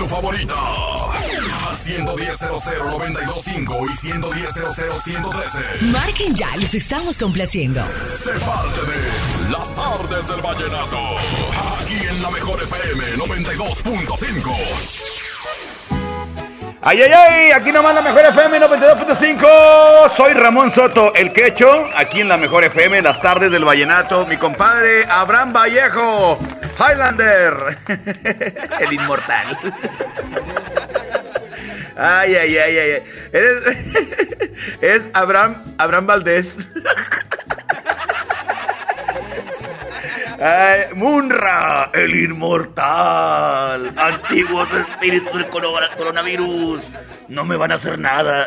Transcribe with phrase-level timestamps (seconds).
[0.00, 0.56] tu favorita.
[1.68, 5.92] Al 110.00925 y 110.00113.
[5.92, 7.84] Marquen ya, los estamos complaciendo.
[8.16, 8.96] Sé parte de
[9.50, 10.96] Las tardes del vallenato.
[11.82, 15.10] Aquí en la mejor FM 92.5.
[16.82, 20.16] Ay, ay, ay, aquí nomás la mejor FM 92.5.
[20.16, 24.24] Soy Ramón Soto, el quecho, aquí en la mejor FM, las tardes del vallenato.
[24.24, 26.38] Mi compadre Abraham Vallejo,
[26.80, 27.78] Highlander,
[28.80, 29.56] el inmortal.
[31.96, 32.90] Ay, ay, ay, ay.
[32.92, 33.02] ay.
[33.32, 33.62] Eres,
[34.80, 36.56] es Abraham, Abraham Valdés.
[40.40, 43.92] Ay, Munra, el inmortal.
[43.98, 46.80] Antiguos espíritus del corona- coronavirus.
[47.28, 48.46] No me van a hacer nada.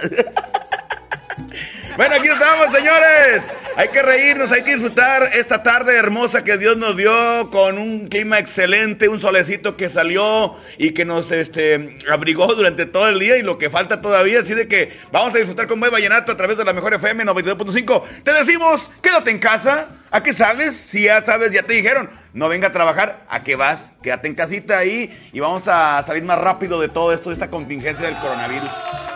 [1.95, 3.43] Bueno, aquí estamos, señores.
[3.75, 8.07] Hay que reírnos, hay que disfrutar esta tarde hermosa que Dios nos dio con un
[8.07, 13.37] clima excelente, un solecito que salió y que nos este, abrigó durante todo el día
[13.37, 14.39] y lo que falta todavía.
[14.39, 17.25] Así de que vamos a disfrutar con buen vallenato a través de la mejor FM
[17.25, 18.03] 92.5.
[18.23, 19.87] Te decimos, quédate en casa.
[20.13, 20.75] ¿A qué sales?
[20.75, 23.25] Si ya sabes, ya te dijeron, no venga a trabajar.
[23.29, 23.89] ¿A qué vas?
[24.03, 27.49] Quédate en casita ahí y vamos a salir más rápido de todo esto, de esta
[27.49, 28.69] contingencia del coronavirus.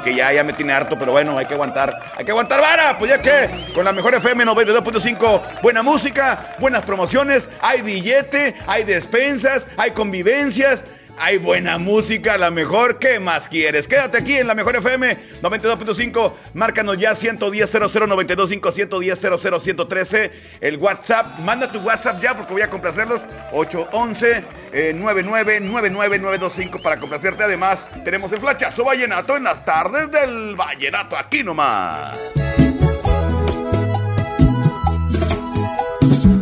[0.04, 2.02] Que ya, ya me tiene harto, pero bueno, hay que aguantar.
[2.18, 6.82] Hay que aguantar vara, pues ya que con la mejor FM 92.5, buena música, buenas
[6.82, 10.84] promociones, hay billete, hay despensas, hay convivencias.
[11.20, 13.00] Hay buena música, la mejor.
[13.00, 13.88] ¿Qué más quieres?
[13.88, 16.34] Quédate aquí en la mejor FM 92.5.
[16.54, 19.20] Márcanos ya 110 00925 110
[19.60, 23.22] 113 El WhatsApp, manda tu WhatsApp ya porque voy a complacerlos.
[23.52, 27.44] 811 eh, 9999925 para complacerte.
[27.44, 31.18] Además, tenemos el flachazo vallenato en las tardes del vallenato.
[31.18, 32.16] Aquí nomás.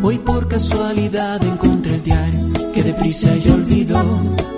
[0.04, 4.55] Hoy por casualidad encontré el diario que deprisa ella olvidó.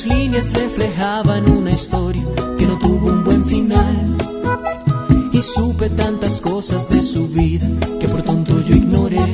[0.00, 2.24] Sus líneas reflejaban una historia
[2.56, 4.16] que no tuvo un buen final.
[5.30, 7.68] Y supe tantas cosas de su vida
[8.00, 9.26] que por tonto yo ignoré.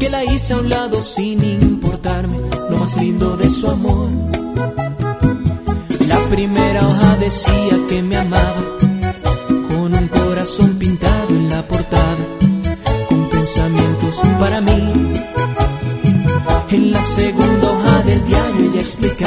[0.00, 4.10] Que la hice a un lado sin importarme lo más lindo de su amor.
[6.08, 8.64] La primera hoja decía que me amaba
[9.68, 12.24] con un corazón pintado en la portada
[13.08, 15.20] con pensamientos para mí.
[16.72, 19.19] En la segunda hoja del diario ella explicaba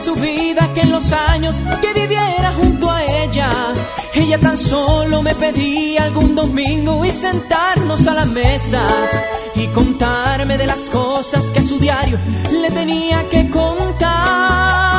[0.00, 3.50] su vida que en los años que viviera junto a ella,
[4.14, 8.80] ella tan solo me pedía algún domingo y sentarnos a la mesa
[9.54, 12.18] y contarme de las cosas que a su diario
[12.50, 14.89] le tenía que contar.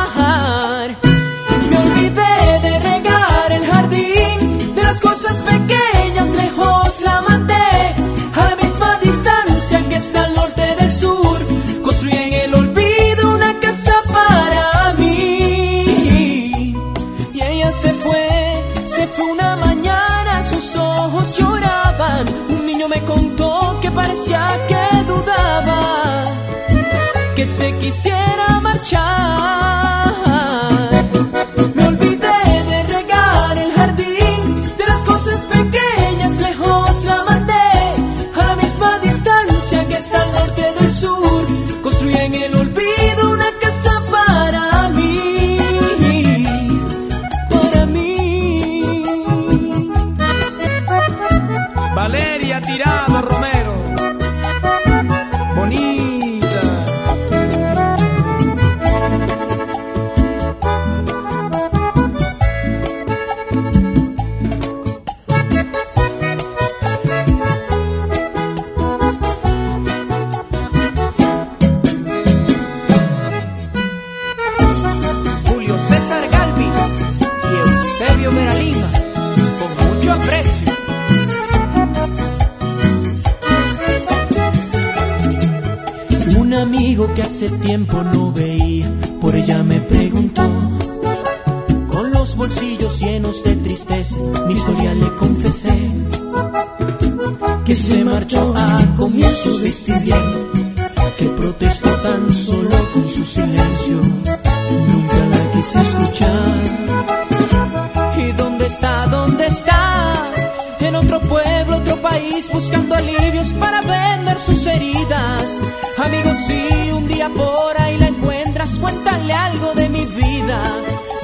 [112.50, 115.58] Buscando alivios para vender sus heridas.
[115.98, 120.62] Amigos, si un día por ahí la encuentras, cuéntale algo de mi vida.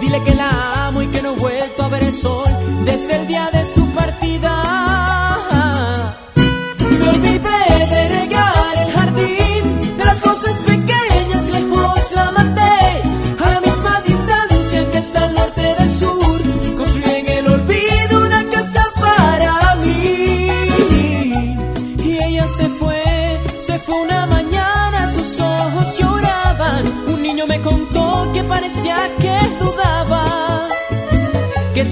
[0.01, 2.49] Dile que la amo y que no he vuelto a ver el sol
[2.85, 4.38] desde el día de su partida.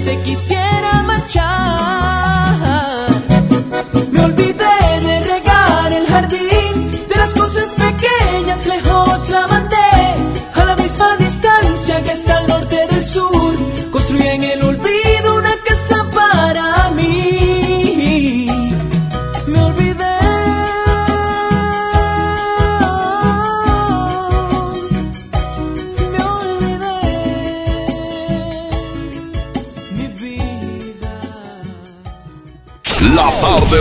[0.07, 2.46] Se quisiera marchar.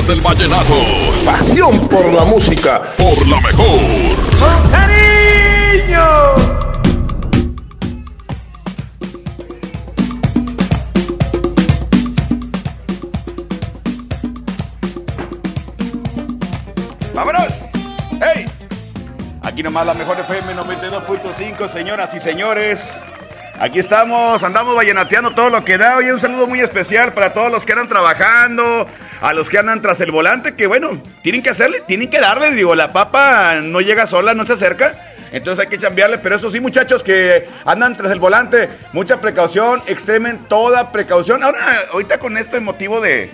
[0.07, 0.75] Del vallenato.
[1.25, 2.81] Pasión por la música.
[2.97, 4.17] Por la mejor.
[17.13, 17.55] ¡Vámonos!
[18.21, 18.47] ¡Hey!
[19.43, 22.85] Aquí nomás la mejor FM 92.5, señoras y señores.
[23.59, 25.97] Aquí estamos, andamos vallenateando todo lo que da.
[25.97, 28.87] Oye, un saludo muy especial para todos los que andan trabajando,
[29.21, 32.53] a los que andan tras el volante, que bueno, tienen que hacerle, tienen que darle.
[32.53, 34.95] Digo, la papa no llega sola, no se acerca.
[35.33, 39.83] Entonces hay que chambearle, pero eso sí, muchachos que andan tras el volante, mucha precaución,
[39.87, 41.43] extremen toda precaución.
[41.43, 43.31] Ahora, ahorita con esto, el motivo de,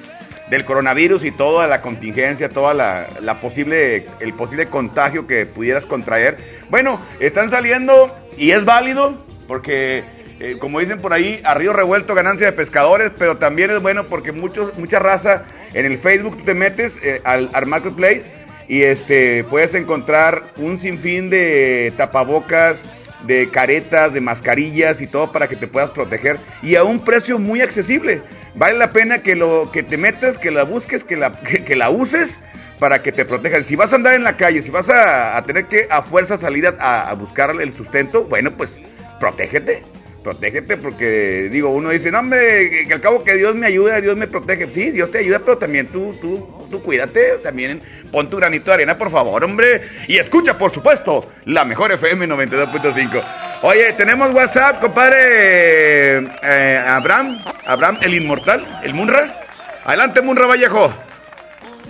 [0.48, 5.86] del coronavirus y toda la contingencia, toda la, la posible, el posible contagio que pudieras
[5.86, 6.38] contraer.
[6.70, 10.04] Bueno, están saliendo y es válido porque,
[10.42, 14.08] eh, como dicen por ahí, a río revuelto ganancia de pescadores, pero también es bueno
[14.08, 18.24] porque muchos, mucha raza en el Facebook tú te metes eh, al, marketplace
[18.66, 22.84] y este puedes encontrar un sinfín de tapabocas,
[23.24, 27.38] de caretas, de mascarillas y todo para que te puedas proteger y a un precio
[27.38, 28.20] muy accesible.
[28.56, 31.88] Vale la pena que lo que te metas, que la busques, que la que, la
[31.88, 32.40] uses
[32.80, 33.64] para que te protejan.
[33.64, 36.66] Si vas a andar en la calle, si vas a, tener que a fuerza salir
[36.66, 38.80] a buscar el sustento, bueno, pues
[39.20, 39.91] protégete.
[40.22, 44.16] Protégete porque, digo, uno dice, no, hombre, que al cabo que Dios me ayuda, Dios
[44.16, 44.68] me protege.
[44.68, 47.82] Sí, Dios te ayuda, pero también tú, tú, tú cuídate, también
[48.12, 49.82] pon tu granito de arena, por favor, hombre.
[50.06, 53.22] Y escucha, por supuesto, la mejor FM 92.5.
[53.62, 59.40] Oye, tenemos WhatsApp, compadre eh, Abraham, Abraham, el inmortal, el Munra.
[59.84, 60.92] Adelante, Munra Vallejo.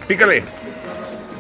[0.08, 0.42] Pícale.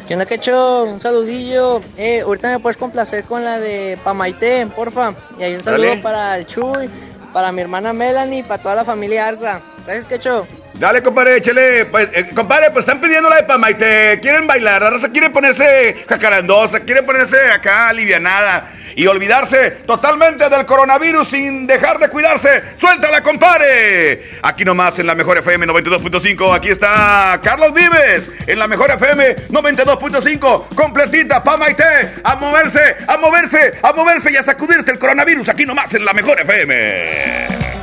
[0.06, 0.84] ¿Qué onda, Quecho?
[0.84, 1.80] Un saludillo.
[1.96, 5.14] Eh, ahorita me puedes complacer con la de Pamaité, porfa.
[5.38, 6.02] Y ahí un saludo Dale.
[6.02, 6.90] para el Chuy,
[7.32, 9.60] para mi hermana Melanie, para toda la familia Arza.
[9.84, 10.46] Gracias, Quecho.
[10.74, 11.86] Dale, compadre, échale.
[11.86, 14.20] Pues, eh, compadre, pues están pidiendo la de Pamaite.
[14.20, 20.66] Quieren bailar, la raza quiere ponerse jacarandosa, quiere ponerse acá alivianada y olvidarse totalmente del
[20.66, 22.62] coronavirus sin dejar de cuidarse.
[22.78, 24.30] ¡Suéltala, compadre!
[24.42, 26.54] Aquí nomás en la mejor FM 92.5.
[26.54, 30.74] Aquí está Carlos Vives en la mejor FM 92.5.
[30.74, 31.84] Completita, Pamaite.
[32.24, 35.48] A moverse, a moverse, a moverse y a sacudirse el coronavirus.
[35.48, 37.81] Aquí nomás en la mejor FM.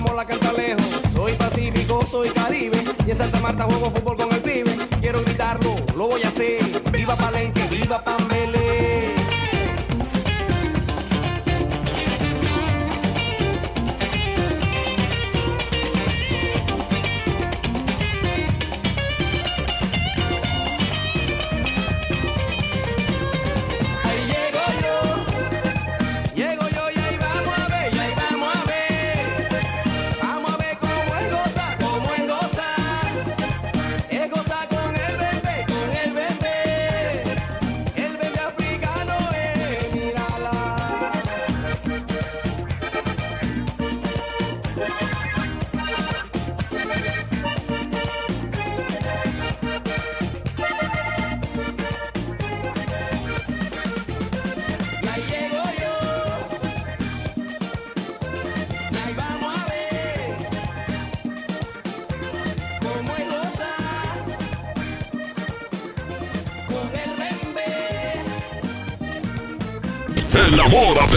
[0.00, 0.84] Como la canta lejos.
[1.14, 4.76] Soy pacífico, soy caribe, y en Santa Marta juego fútbol con el pibe.
[5.00, 6.62] Quiero gritarlo, lo voy a hacer.
[6.92, 8.59] Viva Palenque, viva Pambele.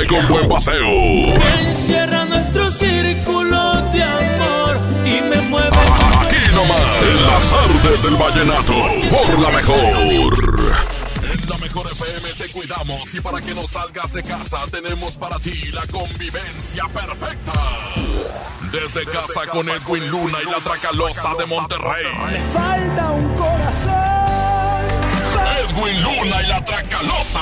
[0.07, 1.33] Con buen paseo.
[1.61, 5.77] Encierra nuestro círculo de amor y me mueve.
[6.21, 8.73] Aquí nomás, en las artes del vallenato,
[9.09, 10.73] por la mejor.
[11.23, 15.39] En la mejor FM te cuidamos y para que no salgas de casa tenemos para
[15.39, 17.53] ti la convivencia perfecta.
[18.71, 22.05] Desde casa con Edwin Luna y la Tracalosa de Monterrey.
[22.51, 23.93] Falta un corazón.
[25.69, 27.41] Edwin Luna y la Tracalosa.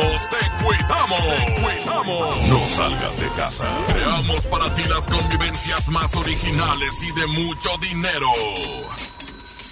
[0.00, 1.20] Te cuidamos.
[1.20, 2.48] Te cuidamos.
[2.48, 3.66] No salgas de casa.
[3.92, 8.28] Creamos para ti las convivencias más originales y de mucho dinero.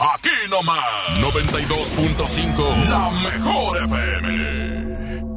[0.00, 0.78] Aquí nomás,
[1.20, 4.78] 92.5, la mejor FM.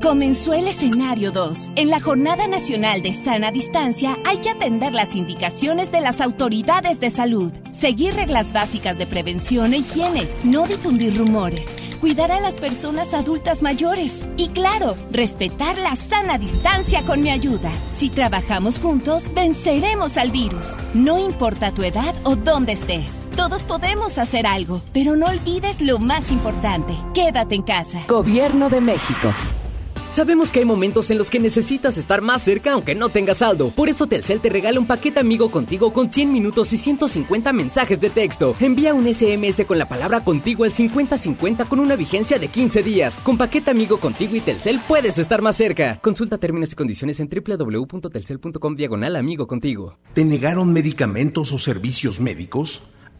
[0.01, 1.71] Comenzó el escenario 2.
[1.75, 6.99] En la Jornada Nacional de Sana Distancia hay que atender las indicaciones de las autoridades
[6.99, 11.67] de salud, seguir reglas básicas de prevención e higiene, no difundir rumores,
[12.01, 17.71] cuidar a las personas adultas mayores y claro, respetar la sana distancia con mi ayuda.
[17.95, 20.75] Si trabajamos juntos, venceremos al virus.
[20.93, 23.11] No importa tu edad o dónde estés.
[23.35, 26.93] Todos podemos hacer algo, pero no olvides lo más importante.
[27.13, 28.03] Quédate en casa.
[28.07, 29.33] Gobierno de México.
[30.11, 33.71] Sabemos que hay momentos en los que necesitas estar más cerca aunque no tengas saldo.
[33.71, 38.01] Por eso Telcel te regala un paquete amigo contigo con 100 minutos y 150 mensajes
[38.01, 38.53] de texto.
[38.59, 43.17] Envía un SMS con la palabra contigo al 5050 con una vigencia de 15 días.
[43.23, 46.01] Con paquete amigo contigo y Telcel puedes estar más cerca.
[46.01, 49.97] Consulta términos y condiciones en www.telcel.com diagonal amigo contigo.
[50.13, 52.81] ¿Te negaron medicamentos o servicios médicos?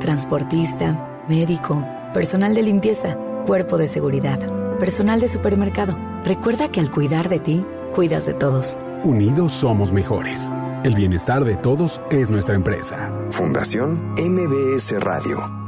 [0.00, 4.38] Transportista, médico, personal de limpieza, cuerpo de seguridad,
[4.78, 5.96] personal de supermercado.
[6.24, 7.64] Recuerda que al cuidar de ti,
[7.94, 8.78] cuidas de todos.
[9.04, 10.50] Unidos somos mejores.
[10.84, 13.12] El bienestar de todos es nuestra empresa.
[13.30, 15.59] Fundación MBS Radio.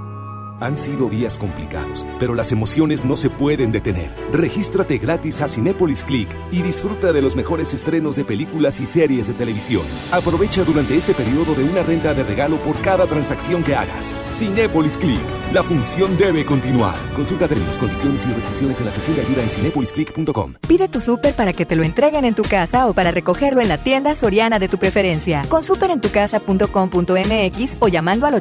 [0.63, 4.15] Han sido días complicados, pero las emociones no se pueden detener.
[4.31, 9.27] Regístrate gratis a Cinépolis Click y disfruta de los mejores estrenos de películas y series
[9.27, 9.83] de televisión.
[10.13, 14.15] Aprovecha durante este periodo de una renta de regalo por cada transacción que hagas.
[14.31, 15.19] Cinépolis Click.
[15.53, 16.95] La función debe continuar.
[17.17, 20.55] Consulta términos, condiciones y restricciones en la sección de ayuda en cinepolisclick.com.
[20.69, 23.69] Pide tu súper para que te lo entreguen en tu casa o para recogerlo en
[23.69, 25.45] la tienda soriana de tu preferencia.
[25.49, 28.35] Con superentucasa.com.mx o llamando al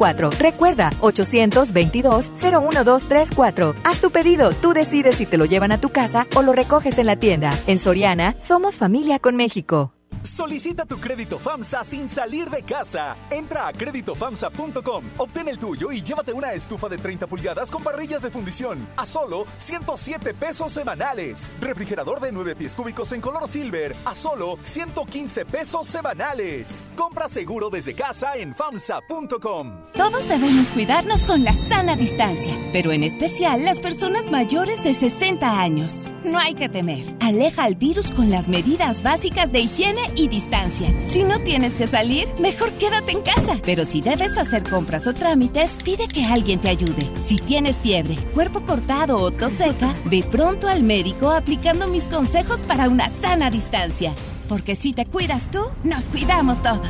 [0.00, 0.38] 822-01234.
[0.38, 3.74] Recuerda, 822-01234.
[3.84, 6.98] Haz tu pedido, tú decides si te lo llevan a tu casa o lo recoges
[6.98, 7.50] en la tienda.
[7.66, 9.99] En Soriana, somos familia con México.
[10.22, 13.16] Solicita tu crédito FAMSA sin salir de casa.
[13.30, 18.22] Entra a créditofamsa.com, obtén el tuyo y llévate una estufa de 30 pulgadas con parrillas
[18.22, 21.50] de fundición a solo 107 pesos semanales.
[21.60, 26.82] Refrigerador de 9 pies cúbicos en color silver a solo 115 pesos semanales.
[26.96, 29.86] Compra seguro desde casa en famsa.com.
[29.94, 35.60] Todos debemos cuidarnos con la sana distancia, pero en especial las personas mayores de 60
[35.60, 36.10] años.
[36.24, 37.16] No hay que temer.
[37.20, 40.92] Aleja al virus con las medidas básicas de higiene y distancia.
[41.04, 43.56] Si no tienes que salir, mejor quédate en casa.
[43.64, 47.10] Pero si debes hacer compras o trámites, pide que alguien te ayude.
[47.24, 52.60] Si tienes fiebre, cuerpo cortado o tos seca, ve pronto al médico aplicando mis consejos
[52.60, 54.14] para una sana distancia.
[54.48, 56.88] Porque si te cuidas tú, nos cuidamos todos.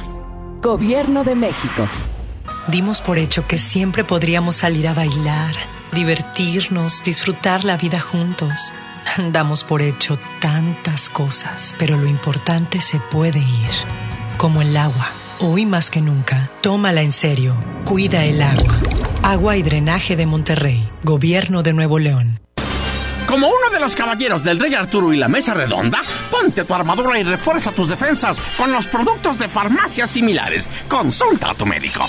[0.62, 1.88] Gobierno de México.
[2.68, 5.52] Dimos por hecho que siempre podríamos salir a bailar,
[5.92, 8.72] divertirnos, disfrutar la vida juntos.
[9.32, 13.70] Damos por hecho tantas cosas, pero lo importante se puede ir,
[14.36, 15.10] como el agua.
[15.38, 17.54] Hoy más que nunca, tómala en serio.
[17.84, 18.78] Cuida el agua.
[19.22, 22.40] Agua y drenaje de Monterrey, Gobierno de Nuevo León.
[23.26, 27.18] Como uno de los caballeros del Rey Arturo y la Mesa Redonda, ponte tu armadura
[27.18, 30.68] y refuerza tus defensas con los productos de farmacias similares.
[30.88, 32.08] Consulta a tu médico.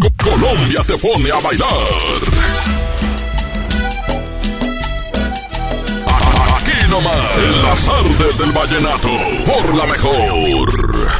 [0.00, 1.68] Colombia te pone a bailar.
[6.56, 9.08] Aquí nomás, en las artes del vallenato,
[9.44, 11.10] por la mejor.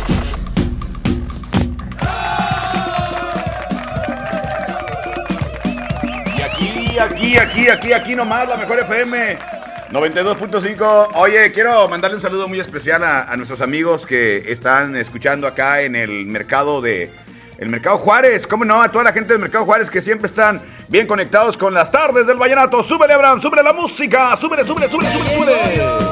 [6.37, 9.39] Y aquí, aquí, aquí, aquí, aquí nomás, la mejor FM.
[9.93, 11.09] 92.5.
[11.15, 15.83] Oye, quiero mandarle un saludo muy especial a, a nuestros amigos que están escuchando acá
[15.83, 17.11] en el mercado de
[17.61, 20.63] el Mercado Juárez, cómo no, a toda la gente del Mercado Juárez que siempre están
[20.89, 22.83] bien conectados con las tardes del vallenato.
[22.83, 26.11] Súbele, Abraham, súbele la música, súbele, súbele, súbele, súbele, súbele.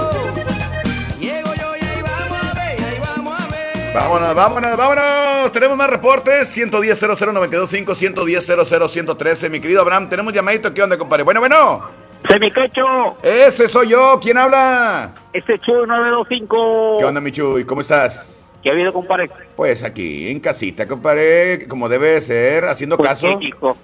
[3.95, 5.51] Vámonos, vámonos, vámonos.
[5.51, 6.49] Tenemos más reportes.
[6.49, 8.47] 110 00925 110
[8.87, 10.73] 113 Mi querido Abraham, tenemos llamadito.
[10.75, 11.25] ¿Qué onda, compadre?
[11.25, 11.89] Bueno, bueno.
[12.29, 13.17] Semicacho.
[13.23, 14.21] Ese soy yo.
[14.21, 15.15] ¿Quién habla?
[15.33, 16.97] Este Chuy 925.
[16.99, 17.65] ¿Qué onda, mi Chuy?
[17.65, 18.38] ¿Cómo estás?
[18.63, 19.31] ¿Qué ha habido, compadre?
[19.57, 23.39] Pues aquí, en casita, compadre, como debe ser, haciendo Pues caso.
[23.39, 23.77] sí, hijo.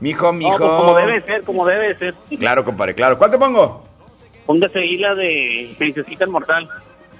[0.00, 0.50] Mijo, mijo.
[0.52, 2.14] No, pues como debe ser, como debe ser.
[2.38, 3.18] Claro, compadre, claro.
[3.18, 3.84] ¿Cuál te pongo?
[4.46, 6.68] Póngase ahí la de Princesita Inmortal.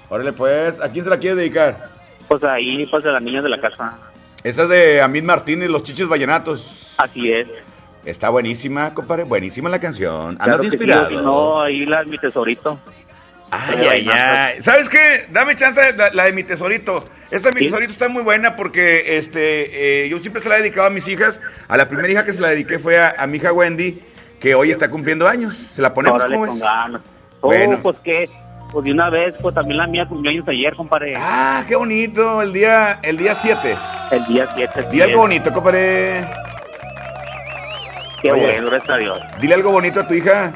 [0.09, 1.89] Órale, pues, ¿a quién se la quiere dedicar?
[2.29, 3.99] Pues ahí, pues de las niñas de la casa.
[4.43, 6.95] Esa es de Amid Martínez, Los Chiches Vallenatos.
[6.99, 7.47] Así es.
[8.05, 10.31] Está buenísima, compadre, buenísima la canción.
[10.41, 11.11] Andas Claro que sí, inspirado.
[11.23, 12.79] no, ahí la mi tesorito.
[13.51, 14.63] Ay, ay, ay.
[14.63, 15.27] ¿Sabes qué?
[15.31, 17.05] Dame chance la, la de mi tesorito.
[17.31, 20.63] Esa de mi tesorito está muy buena porque este, eh, yo siempre se la he
[20.63, 21.41] dedicado a mis hijas.
[21.69, 24.01] A la primera hija que se la dediqué fue a, a mi hija Wendy,
[24.41, 25.55] que hoy está cumpliendo años.
[25.57, 26.63] ¿Se la ponemos Órale, como es?
[27.43, 27.81] Oh, Bueno.
[27.83, 28.29] pues qué,
[28.71, 31.15] pues de una vez, pues también la mía cumplió años ayer, compadre.
[31.17, 33.77] Ah, qué bonito, el día el día 7.
[34.13, 34.87] El día 7.
[34.93, 36.25] Dile algo bonito, compadre.
[38.23, 38.43] Qué Oye.
[38.43, 39.21] bueno, gracias a Dios.
[39.41, 40.53] Dile algo bonito a tu hija.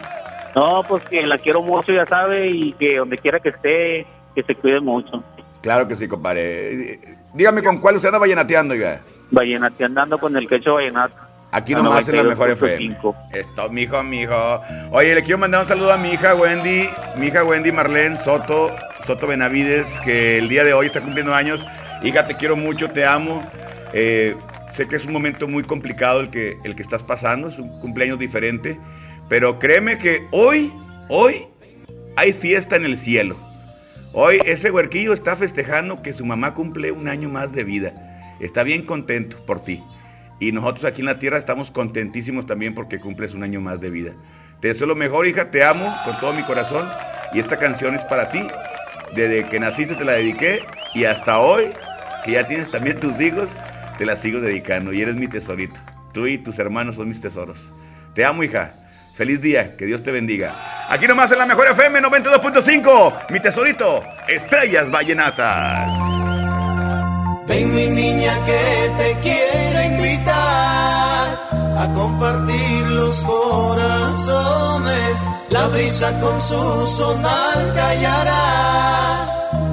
[0.54, 4.42] No, pues que la quiero mucho, ya sabe, y que donde quiera que esté, que
[4.42, 5.22] se cuide mucho.
[5.62, 7.00] Claro que sí, compadre.
[7.32, 9.00] Dígame con cuál usted anda vallenateando, oiga.
[9.30, 11.14] Vallenateando con el quecho vallenato.
[11.50, 12.52] Aquí A nomás en la mejor 92.5.
[12.52, 12.96] FM.
[13.32, 14.60] Esto, mijo, mijo.
[14.90, 18.74] Oye, le quiero mandar un saludo a mi hija Wendy, mi hija Wendy Marlene Soto,
[19.04, 21.64] Soto Benavides, que el día de hoy está cumpliendo años.
[22.02, 23.48] Hija, te quiero mucho, te amo.
[23.92, 24.36] Eh,
[24.72, 27.80] sé que es un momento muy complicado el que, el que estás pasando, es un
[27.80, 28.78] cumpleaños diferente,
[29.28, 30.72] pero créeme que hoy,
[31.08, 31.46] hoy
[32.16, 33.36] hay fiesta en el cielo.
[34.12, 37.92] Hoy ese huerquillo está festejando que su mamá cumple un año más de vida.
[38.40, 39.82] Está bien contento por ti.
[40.40, 43.90] Y nosotros aquí en la tierra estamos contentísimos también porque cumples un año más de
[43.90, 44.12] vida.
[44.60, 46.88] Te deseo lo mejor, hija, te amo con todo mi corazón.
[47.32, 48.46] Y esta canción es para ti.
[49.16, 50.60] Desde que naciste te la dediqué
[50.94, 51.70] y hasta hoy,
[52.24, 53.48] que ya tienes también tus hijos,
[53.98, 54.92] te la sigo dedicando.
[54.92, 55.80] Y eres mi tesorito.
[56.12, 57.72] Tú y tus hermanos son mis tesoros.
[58.14, 58.74] Te amo, hija.
[59.14, 60.86] Feliz día, que Dios te bendiga.
[60.88, 65.92] Aquí nomás en la mejor FM 92.5, mi tesorito, Estrellas Vallenatas.
[67.46, 71.38] Ven mi niña que te quiero invitar
[71.78, 75.24] a compartir los corazones.
[75.50, 79.26] La brisa con su sonar callará,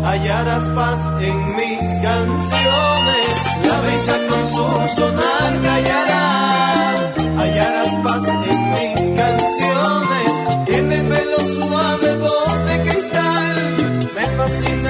[0.06, 3.62] hallarás paz en mis canciones.
[3.66, 6.81] La brisa con su sonar callará,
[7.42, 10.32] hallarás paz en mis canciones.
[10.66, 13.76] Tiene pelo suave, voz de cristal,
[14.16, 14.81] me fascina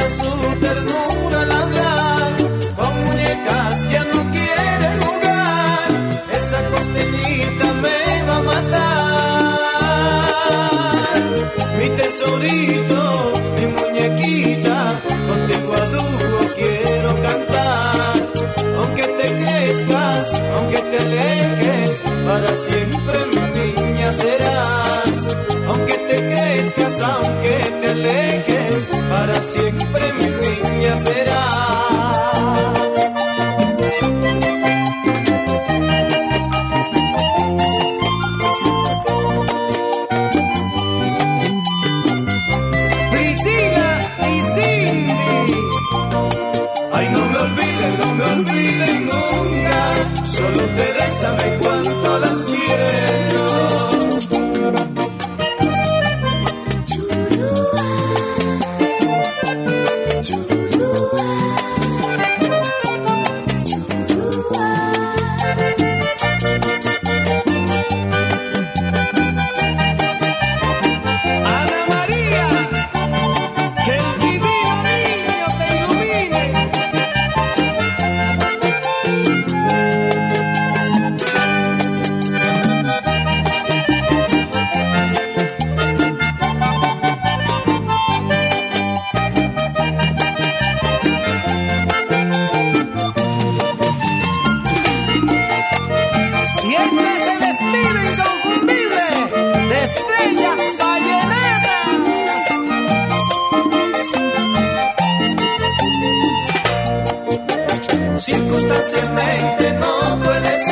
[108.22, 110.71] Circunstancialmente no puede ser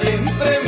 [0.00, 0.59] siempre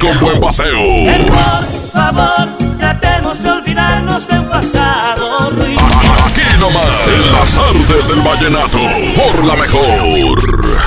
[0.00, 0.78] con buen paseo.
[1.04, 5.76] Por favor, tratemos de olvidarnos del pasado ruin.
[5.78, 8.78] Aquí nomás, en las artes del vallenato,
[9.14, 10.80] por la mejor.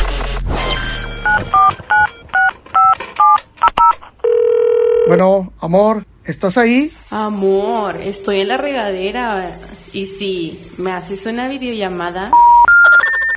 [5.07, 6.91] Bueno, amor, ¿estás ahí?
[7.11, 9.51] Amor, estoy en la regadera.
[9.91, 12.31] Y si me haces una videollamada.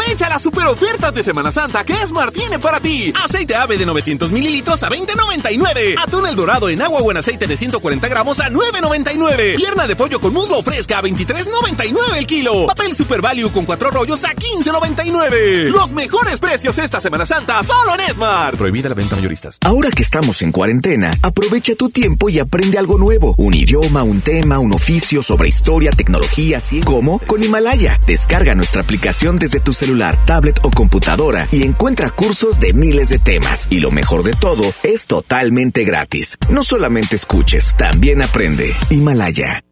[0.00, 3.12] Aprovecha las super ofertas de Semana Santa que Esmar tiene para ti.
[3.22, 5.96] Aceite ave de 900 mililitros a 20.99.
[6.02, 9.56] Atún el dorado en agua o en aceite de 140 gramos a 9.99.
[9.56, 12.66] Pierna de pollo con muslo fresca a 23.99 el kilo.
[12.66, 15.68] Papel Super Value con cuatro rollos a 15.99.
[15.68, 18.56] Los mejores precios esta Semana Santa solo en Esmar.
[18.56, 19.58] Prohibida la venta mayoristas.
[19.62, 23.34] Ahora que estamos en cuarentena, aprovecha tu tiempo y aprende algo nuevo.
[23.36, 28.00] Un idioma, un tema, un oficio sobre historia, tecnología, así como con Himalaya.
[28.06, 29.89] Descarga nuestra aplicación desde tu celular,
[30.26, 33.66] tablet o computadora y encuentra cursos de miles de temas.
[33.70, 36.38] Y lo mejor de todo, es totalmente gratis.
[36.50, 38.72] No solamente escuches, también aprende.
[38.90, 39.62] Himalaya.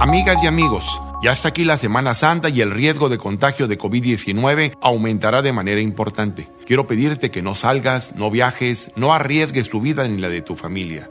[0.00, 0.84] Amigas y amigos,
[1.22, 5.52] ya está aquí la Semana Santa y el riesgo de contagio de COVID-19 aumentará de
[5.52, 6.48] manera importante.
[6.66, 10.56] Quiero pedirte que no salgas, no viajes, no arriesgues tu vida ni la de tu
[10.56, 11.10] familia.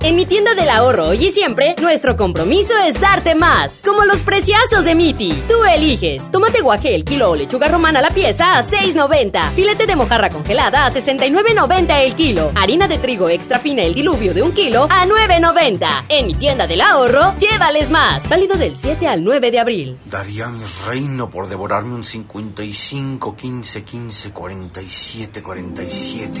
[0.00, 3.82] En mi tienda del ahorro hoy y siempre, nuestro compromiso es darte más.
[3.84, 5.32] Como los preciazos de Miti.
[5.48, 6.30] Tú eliges.
[6.30, 9.50] Tómate guaje el kilo o lechuga romana la pieza a 6.90.
[9.50, 12.52] Filete de mojarra congelada a 69.90 el kilo.
[12.54, 16.04] Harina de trigo extra fina el diluvio de un kilo a 9.90.
[16.08, 18.28] En mi tienda del ahorro, llévales más.
[18.28, 19.98] Válido del 7 al 9 de abril.
[20.08, 26.40] Daría mi reino por devorarme un 55, 15, 15, 47, 47.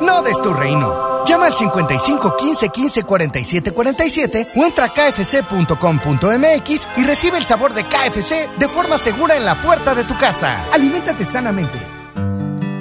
[0.00, 1.22] No des tu reino.
[1.26, 7.74] Llama al 55 15 15 47 47 o entra a kfc.com.mx y recibe el sabor
[7.74, 10.64] de KFC de forma segura en la puerta de tu casa.
[10.72, 11.93] Aliméntate sanamente.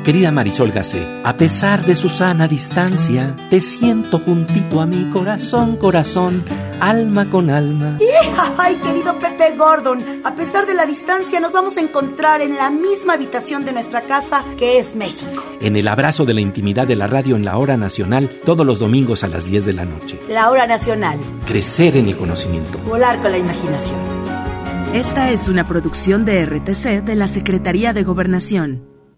[0.03, 5.77] Querida Marisol Gacé, a pesar de su sana distancia, te siento juntito a mi corazón,
[5.77, 6.43] corazón,
[6.81, 7.97] alma con alma.
[8.57, 10.03] ¡Ay, querido Pepe Gordon!
[10.25, 14.01] A pesar de la distancia, nos vamos a encontrar en la misma habitación de nuestra
[14.01, 15.41] casa, que es México.
[15.61, 18.79] En el abrazo de la intimidad de la radio en la hora nacional, todos los
[18.79, 20.19] domingos a las 10 de la noche.
[20.27, 21.17] La hora nacional.
[21.47, 22.77] Crecer en el conocimiento.
[22.79, 23.97] Volar con la imaginación.
[24.93, 28.92] Esta es una producción de RTC de la Secretaría de Gobernación.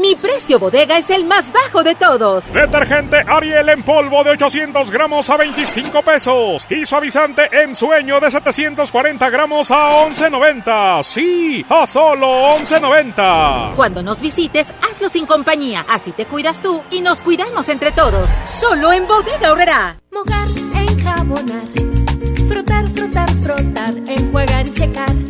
[0.00, 2.50] Mi precio bodega es el más bajo de todos.
[2.54, 6.66] Detergente Ariel en polvo de 800 gramos a 25 pesos.
[6.70, 11.02] Y suavizante en sueño de 740 gramos a 11.90.
[11.02, 13.74] Sí, a solo 11.90.
[13.74, 15.84] Cuando nos visites, hazlo sin compañía.
[15.86, 18.30] Así te cuidas tú y nos cuidamos entre todos.
[18.44, 19.96] Solo en bodega horrera.
[20.12, 21.66] Mojar, enjabonar.
[22.48, 23.94] Frotar, frotar, frotar.
[24.06, 25.29] Enjuagar y secar.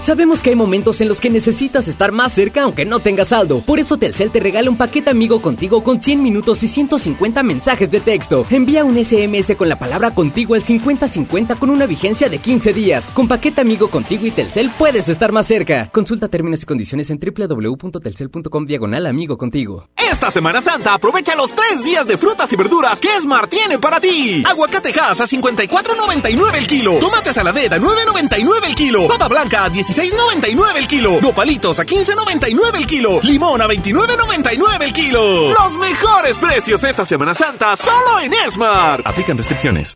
[0.01, 3.61] Sabemos que hay momentos en los que necesitas estar más cerca aunque no tengas saldo.
[3.61, 7.91] Por eso Telcel te regala un paquete amigo contigo con 100 minutos y 150 mensajes
[7.91, 8.43] de texto.
[8.49, 13.07] Envía un SMS con la palabra contigo al 5050 con una vigencia de 15 días.
[13.13, 15.91] Con paquete amigo contigo y Telcel puedes estar más cerca.
[15.91, 19.87] Consulta términos y condiciones en www.telcel.com diagonal amigo contigo.
[19.95, 24.01] Esta Semana Santa aprovecha los tres días de frutas y verduras que Esmar tiene para
[24.01, 24.41] ti.
[24.49, 26.97] Aguacate Hass a 54.99 el kilo.
[26.97, 29.07] Tomate saladera a 9.99 el kilo.
[29.07, 31.21] Papa blanca a 16 16.99 el kilo.
[31.21, 33.19] Nopalitos a 15.99 el kilo.
[33.21, 35.53] Limón a 29.99 el kilo.
[35.53, 39.03] Los mejores precios esta Semana Santa solo en Esmar.
[39.05, 39.95] Aplican restricciones.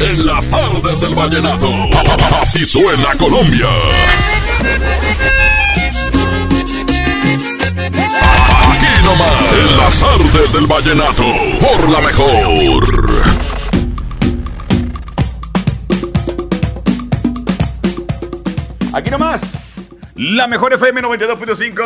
[0.00, 1.70] En las tardes del vallenato.
[2.40, 3.68] Así suena Colombia.
[8.70, 11.24] Aquí nomás, en las tardes del vallenato.
[11.60, 13.33] Por la mejor.
[18.94, 19.82] Aquí nomás.
[20.14, 21.78] La mejor FM 92.5.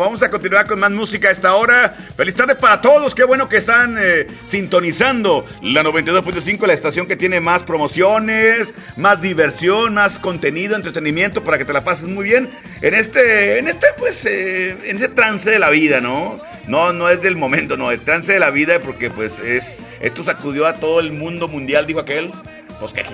[0.00, 1.94] Vamos a continuar con más música a esta hora.
[2.16, 3.14] Feliz tarde para todos.
[3.14, 9.22] Qué bueno que están eh, sintonizando la 92.5, la estación que tiene más promociones, más
[9.22, 12.48] diversión, más contenido, entretenimiento para que te la pases muy bien
[12.82, 16.40] en este, en este, pues, eh, en ese trance de la vida, ¿no?
[16.66, 20.24] No, no es del momento, no, el trance de la vida porque, pues, es esto
[20.24, 22.32] sacudió a todo el mundo mundial, dijo aquel.
[22.80, 23.04] Pues qué.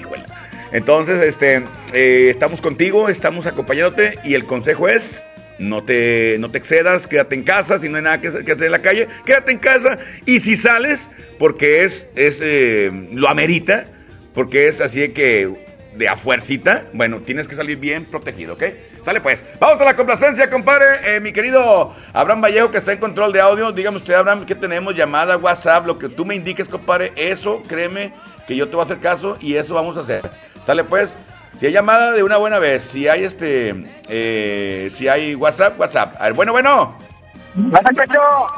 [0.72, 5.22] Entonces, este, eh, estamos contigo, estamos acompañándote y el consejo es
[5.58, 8.72] no te, no te excedas, quédate en casa, si no hay nada que, hacer en
[8.72, 13.86] la calle, quédate en casa y si sales, porque es, es eh, lo amerita,
[14.34, 18.64] porque es así de que de a fuercita, bueno, tienes que salir bien protegido, ¿ok?
[19.04, 22.98] Sale pues, vamos a la complacencia, compadre, eh, mi querido Abraham Vallejo que está en
[22.98, 26.68] control de audio, dígame usted, Abraham, que tenemos llamada, WhatsApp, lo que tú me indiques,
[26.68, 28.14] compadre, eso, créeme,
[28.46, 30.22] que yo te voy a hacer caso y eso vamos a hacer.
[30.62, 31.16] Sale pues,
[31.58, 33.74] si hay llamada de una buena vez, si hay este,
[34.08, 36.14] eh, si hay WhatsApp, WhatsApp.
[36.18, 36.96] A ver, bueno, bueno.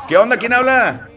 [0.06, 0.36] ¿Qué onda?
[0.36, 1.08] ¿Quién habla?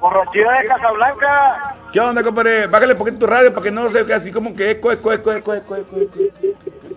[0.00, 1.76] Borrachida de Casablanca.
[1.92, 2.66] ¿Qué onda, compadre?
[2.66, 5.32] Bájale un poquito tu radio para que no se así como que eco, eco, eco,
[5.32, 5.96] eco, eco, eco,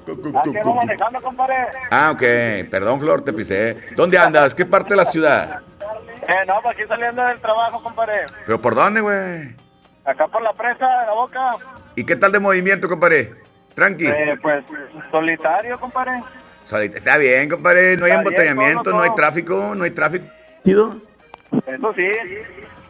[0.08, 0.74] eco.
[0.74, 1.56] manejando, compadre.
[1.92, 2.70] Ah, ok.
[2.72, 3.78] Perdón, Flor, te pisé.
[3.96, 4.56] ¿Dónde andas?
[4.56, 5.62] ¿Qué parte de la ciudad?
[6.28, 8.26] Eh, no, pues aquí saliendo del trabajo, compadre.
[8.46, 9.56] ¿Pero por dónde, güey?
[10.06, 11.58] Acá por la presa de la boca.
[11.96, 13.34] ¿Y qué tal de movimiento, compadre?
[13.74, 14.08] Tranqui.
[14.08, 14.64] Eh, pues
[15.12, 16.22] solitario, compadre.
[16.94, 17.96] Está bien, compadre.
[17.98, 20.26] No hay embotellamiento, no hay tráfico, no hay tráfico.
[20.66, 22.08] Eso sí.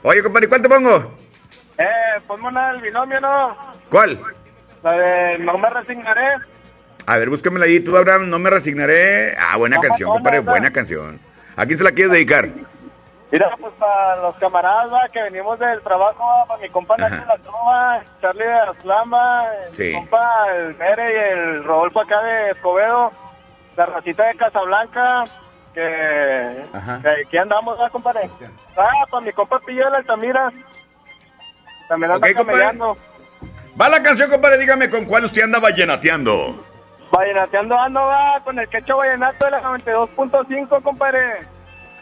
[0.04, 1.18] Oye, compadre, ¿cuál te pongo?
[1.78, 1.86] Eh,
[2.28, 3.58] ponme una del binomio, ¿no?
[3.89, 4.20] ¿Cuál?
[4.82, 6.28] La de No me resignaré.
[7.08, 9.36] A ver, búscamela ahí, tú, Abraham, No me resignaré.
[9.38, 11.20] Ah, buena canción, compadre, buena canción.
[11.56, 12.50] ¿A quién se la quieres dedicar?
[13.36, 18.02] Mira, pues para los camaradas que venimos del trabajo, para mi compa Nacho La Trova,
[18.21, 19.43] Charlie de Aslama,
[19.78, 23.12] mi compa el Mere y el Rodolfo acá de Escobedo,
[23.76, 25.26] la racita de Casablanca,
[25.74, 26.65] que,
[27.02, 28.30] que aquí andamos, ¿verdad, compadre?
[28.78, 30.54] Ah, para mi compa Pillo de Altamira,
[31.89, 32.95] también anda okay, camellando.
[33.80, 36.56] Va la canción, compadre, dígame con cuál usted anda vallenateando.
[37.12, 41.55] Vallenateando ando, va, con el quecho vallenato de la 92.5, compadre.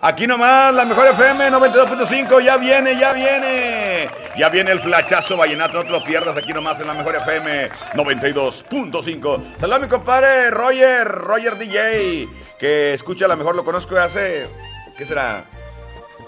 [0.05, 4.09] Aquí nomás, la mejor FM 92.5, ya viene, ya viene.
[4.37, 7.69] Ya viene el flachazo vallenato, no te lo pierdas aquí nomás en la mejor FM
[7.93, 9.43] 92.5.
[9.57, 12.27] Saludos a mi compadre Roger, Roger DJ,
[12.59, 14.49] que escucha la mejor, lo conozco hace,
[14.97, 15.45] ¿qué será?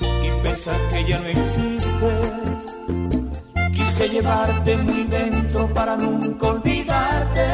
[0.00, 2.74] y pensar que ya no existes.
[3.74, 7.46] Quise llevarte muy dentro para nunca olvidarte,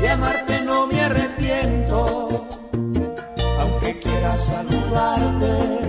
[0.00, 2.46] de amarte no me arrepiento,
[3.58, 5.87] aunque quiera saludarte.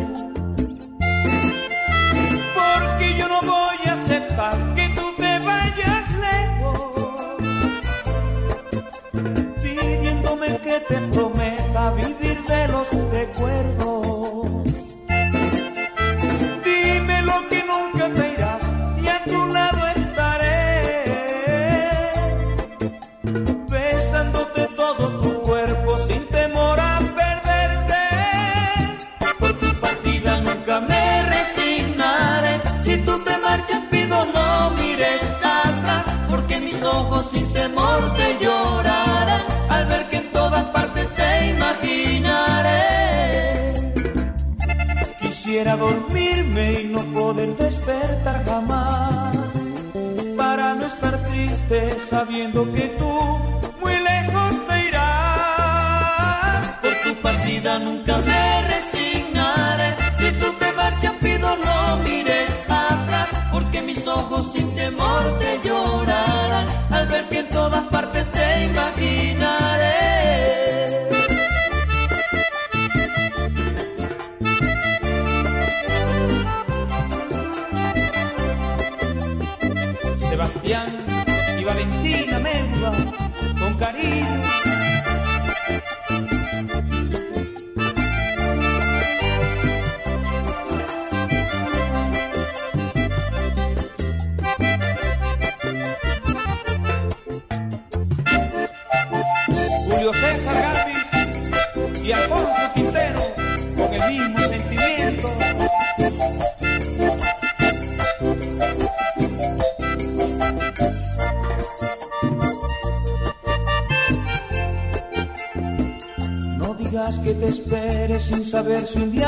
[118.69, 119.18] Esperes sin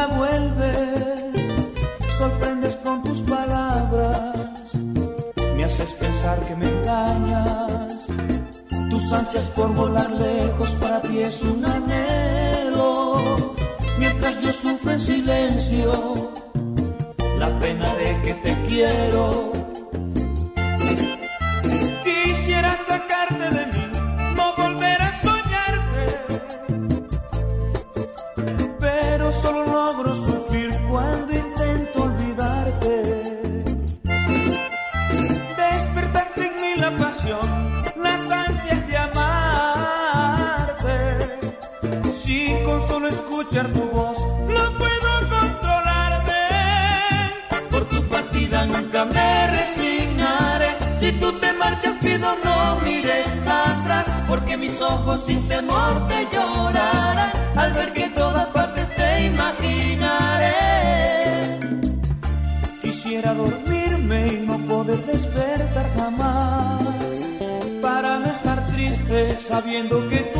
[69.51, 70.30] sabiendo que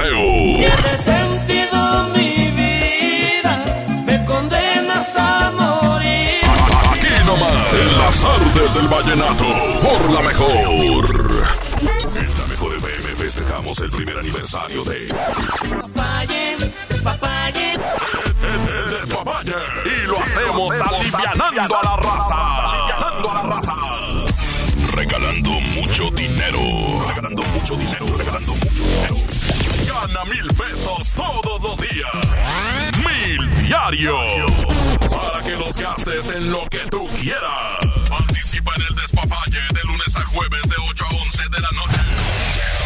[0.00, 0.22] paseo.
[0.56, 3.64] Tiene sentido mi vida,
[4.06, 6.42] me condenas a morir.
[6.92, 9.44] Aquí nomás, en las artes del vallenato,
[9.82, 11.04] por la mejor.
[12.16, 16.56] En la mejor FM festejamos el primer aniversario de Papaye,
[17.02, 17.78] papaye.
[19.00, 19.54] Despapalle.
[19.84, 22.70] Y lo hacemos alivianando a la raza.
[22.70, 23.74] Alivianando a la raza.
[24.94, 26.60] Regalando mucho dinero.
[27.08, 28.06] Regalando mucho dinero.
[28.18, 29.09] Regalando mucho dinero.
[30.00, 32.10] Gana mil pesos todos los días.
[33.04, 34.16] Mil diario.
[34.98, 37.76] Para que los gastes en lo que tú quieras.
[38.08, 40.69] Participa en el Despapalle de lunes a jueves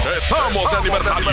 [0.05, 1.33] Estamos de aniversario.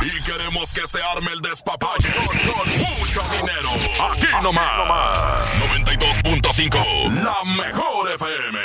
[0.00, 3.68] Y queremos que se arme el despapalle con, mucho dinero.
[4.12, 5.56] Aquí nomás.
[5.58, 7.24] 92.5.
[7.24, 8.58] La mejor FM.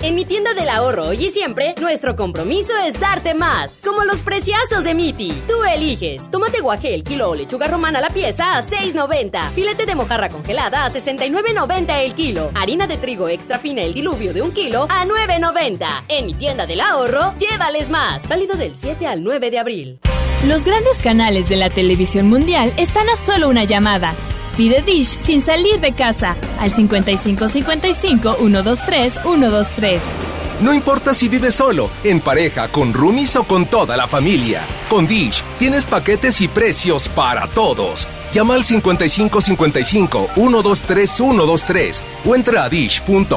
[0.00, 3.80] En mi tienda del ahorro hoy y siempre, nuestro compromiso es darte más.
[3.84, 5.32] Como los preciazos de Miti.
[5.46, 6.30] Tú eliges.
[6.30, 9.50] Tomate guaje el kilo o lechuga romana la pieza a 6.90.
[9.50, 12.50] Filete de mojarra congelada a 69.90 el kilo.
[12.54, 16.04] Harina de trigo extra fina el diluvio de un kilo a 9.90.
[16.08, 18.05] En mi tienda del ahorro, llévales más.
[18.28, 19.98] Válido del 7 al 9 de abril.
[20.46, 24.14] Los grandes canales de la televisión mundial están a solo una llamada.
[24.56, 30.02] Pide Dish sin salir de casa al 5555 123 123.
[30.60, 34.62] No importa si vives solo, en pareja, con roomies o con toda la familia.
[34.88, 38.08] Con Dish tienes paquetes y precios para todos.
[38.32, 43.36] Llama al 5555 123 123 o entra a dish.com.mx.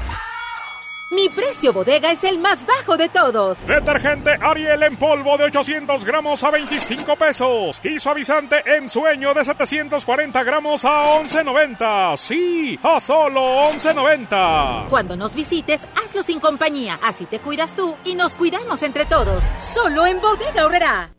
[1.11, 3.67] Mi precio bodega es el más bajo de todos.
[3.67, 7.81] Detergente Ariel en polvo de 800 gramos a 25 pesos.
[7.83, 12.15] Y suavizante en sueño de 740 gramos a 11.90.
[12.15, 14.87] Sí, a solo 11.90.
[14.87, 16.97] Cuando nos visites, hazlo sin compañía.
[17.03, 19.43] Así te cuidas tú y nos cuidamos entre todos.
[19.57, 21.09] Solo en bodega horrera.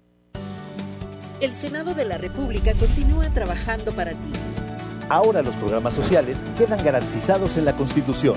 [1.40, 4.32] El Senado de la República continúa trabajando para ti.
[5.10, 8.36] Ahora los programas sociales quedan garantizados en la Constitución.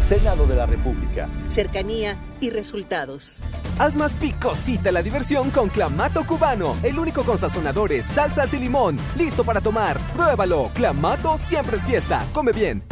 [0.00, 1.28] Senado de la República.
[1.48, 3.40] Cercanía y resultados.
[3.78, 8.98] Haz más picosita la diversión con Clamato Cubano, el único con sazonadores, salsas y limón.
[9.16, 9.98] Listo para tomar.
[10.14, 10.70] Pruébalo.
[10.74, 12.24] Clamato siempre es fiesta.
[12.32, 12.82] Come bien.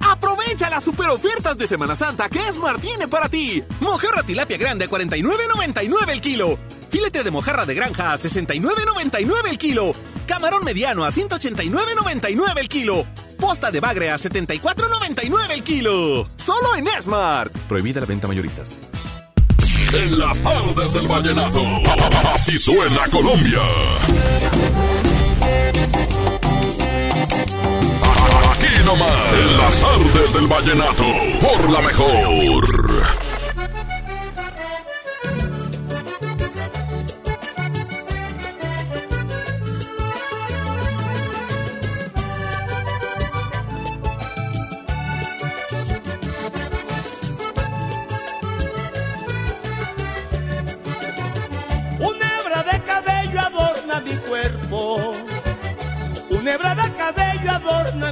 [0.00, 3.62] Aprovecha las super ofertas de Semana Santa que Esmar tiene para ti.
[3.80, 6.58] Mojarra tilapia grande a 49.99 el kilo.
[6.90, 9.92] Filete de mojarra de granja a 69.99 el kilo.
[10.26, 13.06] Camarón mediano a 189.99 el kilo.
[13.44, 16.26] Posta de bagre a 74.99 el kilo.
[16.38, 17.52] Solo en Smart.
[17.68, 18.72] Prohibida la venta mayoristas.
[19.92, 21.62] En las tardes del vallenato.
[22.32, 23.60] Así suena Colombia.
[28.50, 29.32] Aquí nomás.
[29.34, 31.04] En las tardes del vallenato.
[31.42, 33.33] Por la mejor.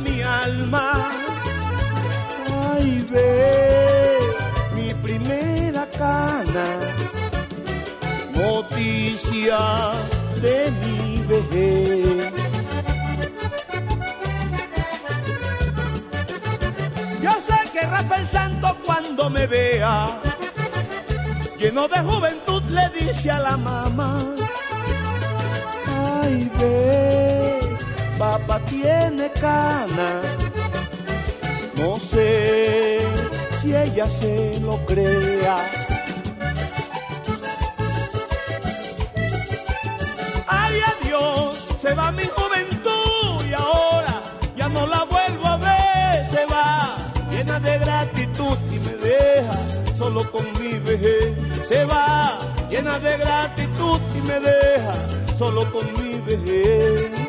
[0.01, 0.93] Mi alma.
[2.71, 4.19] Ay, ve
[4.75, 6.67] mi primera cana.
[8.35, 9.97] Noticias
[10.41, 12.33] de mi vejez.
[17.23, 20.07] Yo sé que Rafael Santo cuando me vea
[21.63, 24.19] lleno de juventud le dice a la mamá,
[25.87, 27.22] ay ve,
[28.39, 30.23] papá tiene cana,
[31.77, 33.01] no sé
[33.61, 35.59] si ella se lo crea.
[40.47, 44.23] Ay, adiós, se va mi juventud y ahora
[44.57, 46.97] ya no la vuelvo a ver, se va
[47.31, 49.59] llena de gratitud y me deja
[49.95, 51.35] solo con mi vejez.
[51.69, 52.39] Se va
[52.71, 54.95] llena de gratitud y me deja
[55.37, 57.22] solo con mi vejez.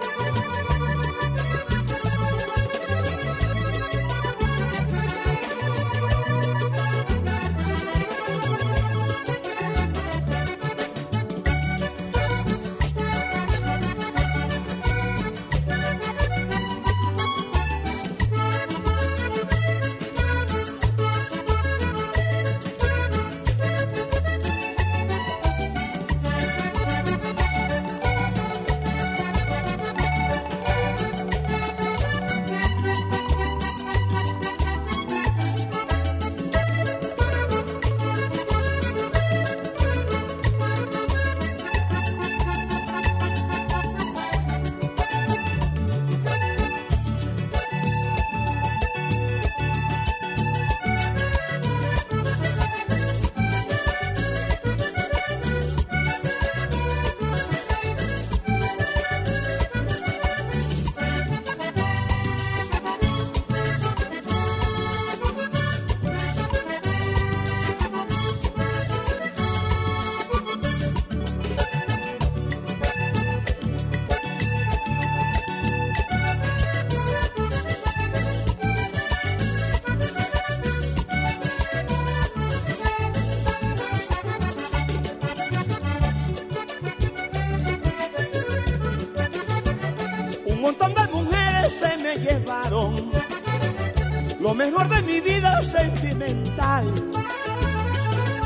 [94.65, 96.85] Mejor de mi vida sentimental.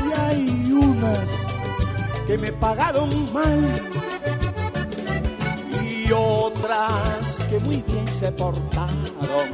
[0.06, 1.28] Y hay unas
[2.26, 3.60] que me pagaron mal
[5.80, 9.48] y otras que muy bien se portaron.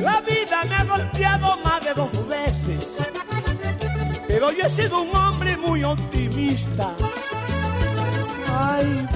[0.00, 2.98] La vida me ha golpeado más de dos veces,
[4.28, 6.90] pero yo he sido un hombre muy optimista.
[8.48, 9.08] Ay,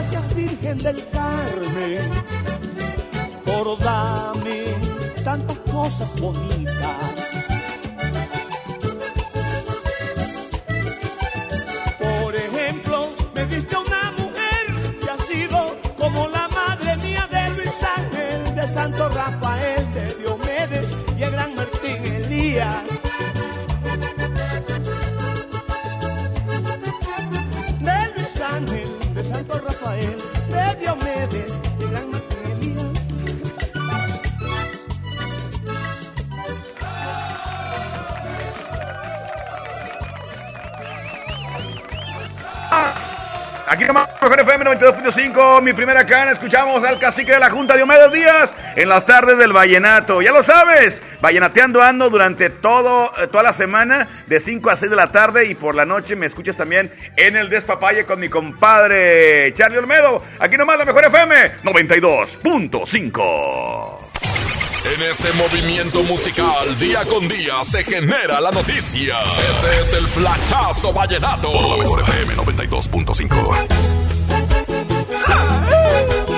[0.00, 2.10] gracias Virgen del Carmen,
[3.44, 4.74] por darme
[5.22, 6.74] tantas cosas bonitas.
[11.98, 17.82] Por ejemplo, me diste una mujer que ha sido como la madre mía de Luis
[17.96, 19.49] Ángel, de Santo Rafael,
[44.70, 49.36] 92.5, mi primera cana, escuchamos al cacique de la Junta Diomedes Díaz en las tardes
[49.36, 50.22] del Vallenato.
[50.22, 54.90] Ya lo sabes, vallenateando ando durante todo, eh, toda la semana de 5 a 6
[54.90, 58.28] de la tarde y por la noche me escuchas también en el Despapalle con mi
[58.28, 60.22] compadre Charlie Olmedo.
[60.38, 63.98] Aquí nomás, la mejor FM 92.5.
[64.94, 69.16] En este movimiento musical, día con día, se genera la noticia.
[69.50, 71.52] Este es el flachazo vallenato.
[71.52, 73.66] Por la mejor FM 92.5.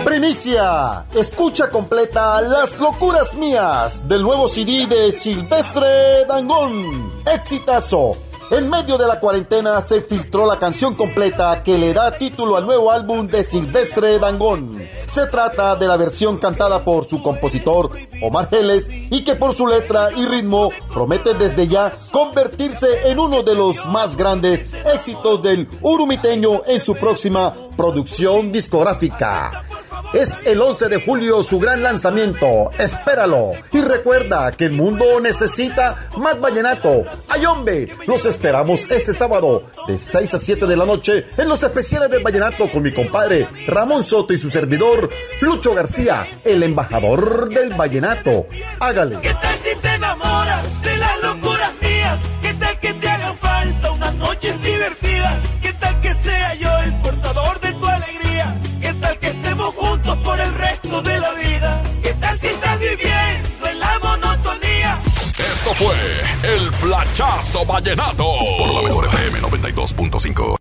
[0.04, 7.22] Primicia, escucha completa Las locuras mías del nuevo CD de Silvestre Dangón.
[7.26, 8.31] Exitazo.
[8.52, 12.66] En medio de la cuarentena se filtró la canción completa que le da título al
[12.66, 14.78] nuevo álbum de Silvestre Dangón.
[15.10, 17.88] Se trata de la versión cantada por su compositor
[18.20, 23.42] Omar Geles y que por su letra y ritmo promete desde ya convertirse en uno
[23.42, 29.64] de los más grandes éxitos del urumiteño en su próxima producción discográfica.
[30.12, 32.70] Es el 11 de julio su gran lanzamiento.
[32.78, 33.52] Espéralo.
[33.72, 37.04] Y recuerda que el mundo necesita más vallenato.
[37.28, 37.88] ¡Ay, hombre!
[38.06, 42.22] Los esperamos este sábado de 6 a 7 de la noche en los especiales del
[42.22, 48.46] vallenato con mi compadre Ramón Soto y su servidor Lucho García, el embajador del vallenato.
[48.80, 49.18] Hágale.
[49.20, 52.20] ¿Qué tal si te enamoras de las locuras mías?
[52.42, 55.46] ¿Qué tal que te hagan falta unas noches divertidas?
[55.62, 58.60] ¿Qué tal que sea yo el portador de tu alegría?
[58.80, 59.32] ¿Qué tal que
[59.72, 61.82] estemos juntos por el resto de la vida?
[62.02, 65.00] ¿Qué tal si estás viviendo en la monotonía?
[65.38, 65.94] Esto fue
[66.42, 68.24] el flachazo vallenato.
[68.58, 70.56] Por la mejor FM 92.5.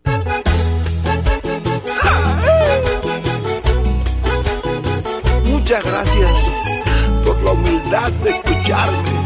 [5.46, 6.52] Muchas gracias
[7.26, 9.21] por la humildad de escucharme.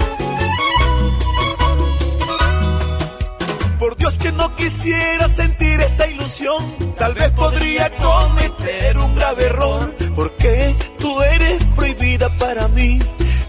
[3.86, 9.96] Por Dios que no quisiera sentir esta ilusión, tal vez podría cometer un grave error,
[10.16, 12.98] porque tú eres prohibida para mí.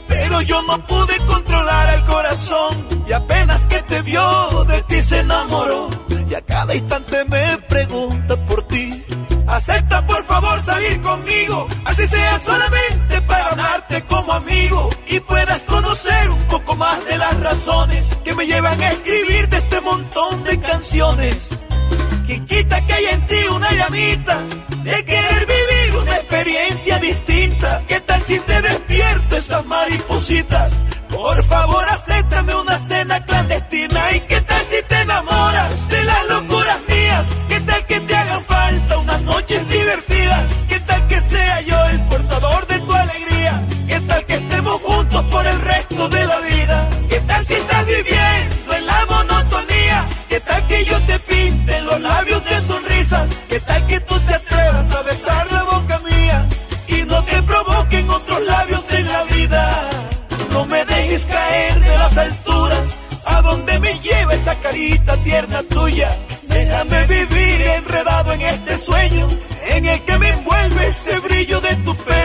[0.06, 5.20] Pero yo no pude controlar el corazón y apenas que te vio de ti se
[5.20, 5.88] enamoró
[6.28, 9.02] y a cada instante me pregunta por ti.
[9.46, 15.62] Acepta por favor salir conmigo, así sea solamente para amarte como amigo y puedas
[16.76, 21.48] más de las razones que me llevan a escribirte este montón de canciones.
[22.26, 24.42] Quien quita que hay en ti una llamita
[24.82, 27.82] de querer vivir una experiencia distinta.
[27.86, 30.72] ¿Qué tal si te despierto esas maripositas?
[31.10, 34.12] Por favor, acéptame una cena clandestina.
[34.12, 36.65] ¿Y qué tal si te enamoras de las locuras
[61.16, 66.14] dejes caer de las alturas, a donde me lleva esa carita tierna tuya.
[66.48, 69.26] Déjame vivir enredado en este sueño,
[69.70, 72.15] en el que me envuelve ese brillo de tu pelo.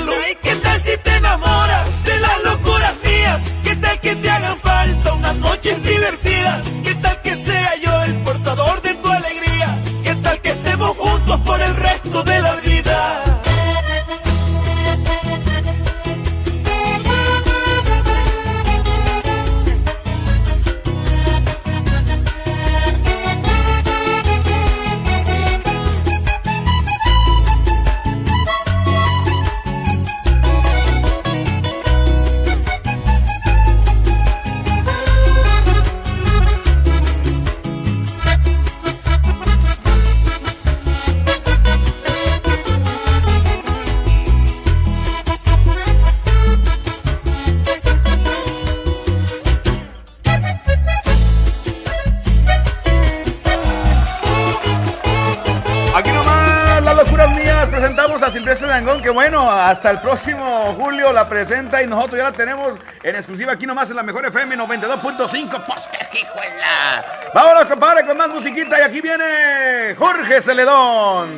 [59.02, 63.54] Que bueno, hasta el próximo julio la presenta y nosotros ya la tenemos en exclusiva
[63.54, 65.66] aquí nomás en la mejor FM 92.5.
[65.66, 67.04] Pues qué hijuela.
[67.34, 71.30] Vámonos, compadre, con más musiquita y aquí viene Jorge Celedón.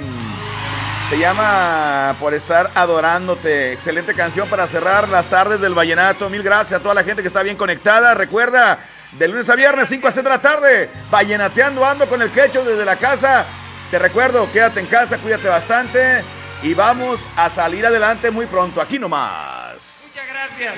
[1.09, 3.71] Se llama Por estar adorándote.
[3.71, 6.29] Excelente canción para cerrar las tardes del vallenato.
[6.29, 8.13] Mil gracias a toda la gente que está bien conectada.
[8.13, 8.79] Recuerda,
[9.13, 12.65] de lunes a viernes, 5 a 6 de la tarde, vallenateando ando con el quecho
[12.65, 13.45] desde la casa.
[13.89, 16.23] Te recuerdo, quédate en casa, cuídate bastante
[16.63, 18.79] y vamos a salir adelante muy pronto.
[18.79, 19.73] Aquí nomás.
[20.07, 20.73] Muchas gracias.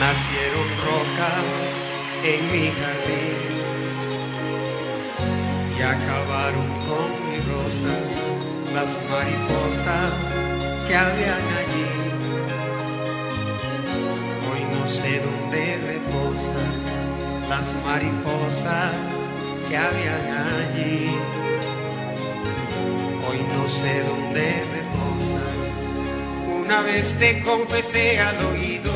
[0.00, 3.56] Nacieron rocas en mi jardín
[5.78, 8.10] y acabaron con mis rosas
[8.74, 10.12] las mariposas
[10.86, 12.15] que habían allí.
[14.86, 16.74] No sé dónde reposan
[17.48, 18.94] las mariposas
[19.68, 21.10] que habían allí.
[23.26, 26.60] Hoy no sé dónde reposan.
[26.62, 28.92] Una vez te confesé al oído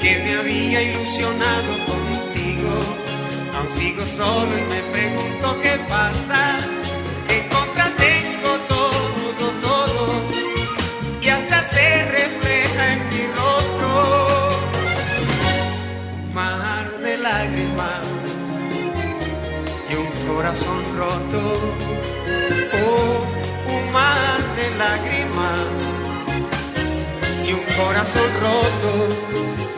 [0.00, 2.74] que me había ilusionado contigo.
[3.58, 6.56] Aún sigo solo y me pregunto qué pasa.
[16.56, 18.02] Mar de lágrimas
[19.90, 21.42] y un corazón roto.
[22.86, 25.64] Oh, un mar de lágrimas
[27.46, 28.92] y un corazón roto.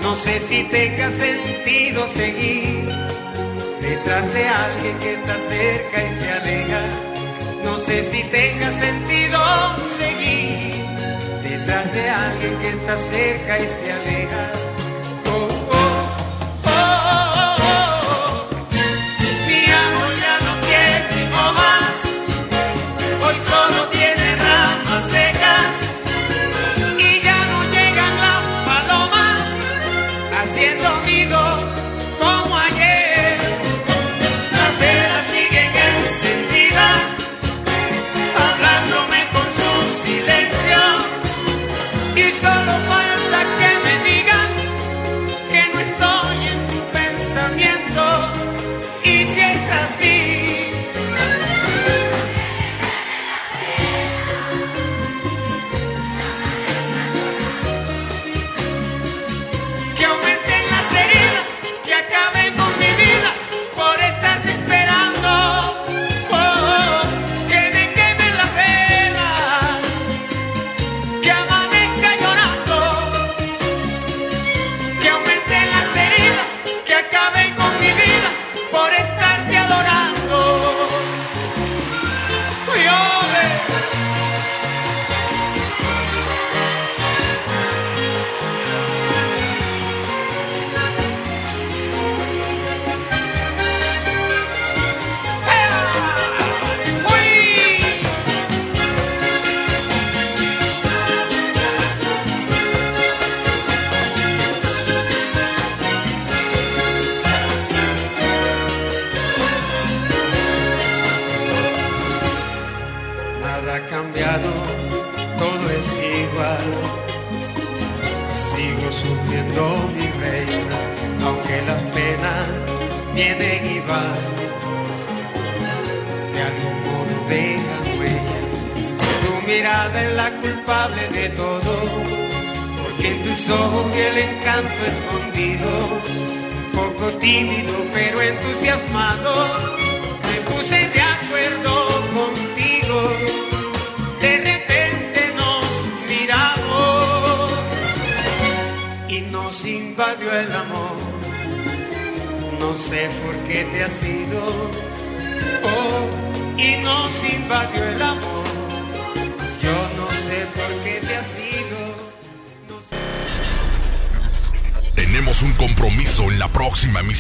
[0.03, 2.89] No sé si tenga sentido seguir
[3.81, 6.83] detrás de alguien que está cerca y se aleja.
[7.65, 9.39] No sé si tenga sentido
[9.89, 10.85] seguir
[11.43, 14.76] detrás de alguien que está cerca y se aleja.